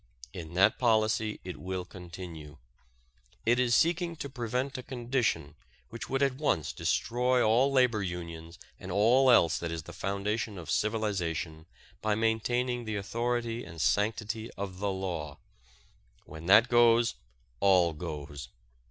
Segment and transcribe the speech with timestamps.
[0.33, 2.57] In that policy it will continue.
[3.45, 5.53] It is seeking to prevent a condition
[5.89, 10.57] which would at once destroy all labor unions and all else that is the foundation
[10.57, 11.67] of civilization
[12.01, 15.37] by maintaining the authority and sanctity of the law.
[16.25, 17.13] When that goes
[17.59, 18.49] all goes.